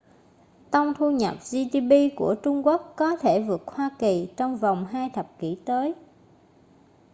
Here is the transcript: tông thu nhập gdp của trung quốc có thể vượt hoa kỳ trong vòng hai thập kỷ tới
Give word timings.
tông 0.71 0.93
thu 0.97 1.11
nhập 1.11 1.35
gdp 1.51 2.15
của 2.15 2.35
trung 2.43 2.65
quốc 2.67 2.93
có 2.97 3.15
thể 3.15 3.41
vượt 3.41 3.67
hoa 3.67 3.89
kỳ 3.99 4.29
trong 4.37 4.57
vòng 4.57 4.85
hai 4.85 5.09
thập 5.09 5.39
kỷ 5.39 5.57
tới 5.65 5.95